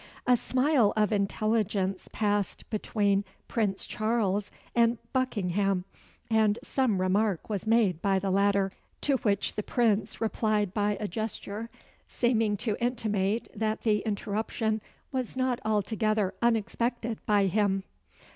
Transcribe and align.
A 0.25 0.35
smile 0.35 0.93
of 0.97 1.11
intelligence 1.11 2.09
passed 2.11 2.67
between 2.71 3.23
Prince 3.47 3.85
Charles 3.85 4.49
and 4.73 4.97
Buckingham; 5.13 5.85
and 6.27 6.57
some 6.63 6.99
remark 6.99 7.51
was 7.51 7.67
made 7.67 8.01
by 8.01 8.17
the 8.17 8.31
latter, 8.31 8.71
to 9.01 9.17
which 9.17 9.53
the 9.53 9.61
Prince 9.61 10.19
replied 10.19 10.73
by 10.73 10.97
a 10.99 11.07
gesture, 11.07 11.69
seeming 12.07 12.57
to 12.57 12.75
intimate 12.83 13.47
that 13.53 13.81
the 13.83 13.99
interruption 13.99 14.81
was 15.11 15.37
not 15.37 15.59
altogether 15.63 16.33
unexpected 16.41 17.19
by 17.27 17.45
him. 17.45 17.83